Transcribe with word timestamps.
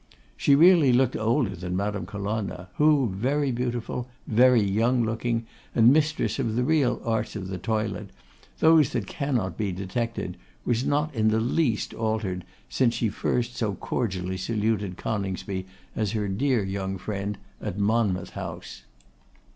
She 0.35 0.55
really 0.55 0.91
looked 0.91 1.15
older 1.15 1.55
than 1.55 1.75
Madame 1.75 2.07
Colonna; 2.07 2.69
who, 2.77 3.11
very 3.13 3.51
beautiful, 3.51 4.09
very 4.25 4.63
young 4.63 5.03
looking, 5.03 5.45
and 5.75 5.93
mistress 5.93 6.39
of 6.39 6.55
the 6.55 6.63
real 6.63 6.99
arts 7.05 7.35
of 7.35 7.49
the 7.49 7.59
toilet, 7.59 8.09
those 8.57 8.93
that 8.93 9.05
cannot 9.05 9.57
be 9.59 9.71
detected, 9.71 10.37
was 10.65 10.83
not 10.83 11.13
in 11.13 11.27
the 11.27 11.39
least 11.39 11.93
altered 11.93 12.45
since 12.67 12.95
she 12.95 13.09
first 13.09 13.55
so 13.55 13.75
cordially 13.75 14.37
saluted 14.37 14.97
Coningsby 14.97 15.67
as 15.95 16.13
her 16.13 16.27
dear 16.27 16.63
young 16.63 16.97
friend 16.97 17.37
at 17.61 17.77
Monmouth 17.77 18.31
House. 18.31 18.81